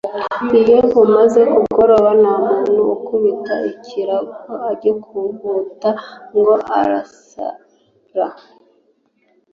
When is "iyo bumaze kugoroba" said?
0.59-2.09